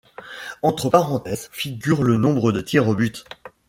Entre 0.63 0.89
parenthèses, 0.89 1.47
figure 1.51 2.01
le 2.01 2.17
nombre 2.17 2.51
de 2.51 2.59
tirs 2.59 2.87
au 2.87 2.95
but. 2.95 3.23